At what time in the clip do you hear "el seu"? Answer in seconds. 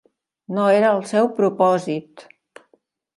0.99-1.29